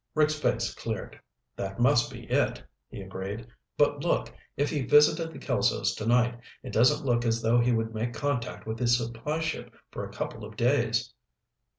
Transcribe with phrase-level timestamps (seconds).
[0.15, 1.19] Rick's face cleared.
[1.55, 3.45] "That must be it," he agreed.
[3.77, 7.93] "But look, if he visited the Kelsos tonight, it doesn't look as though he would
[7.93, 11.13] make contact with his supply ship for a couple of days."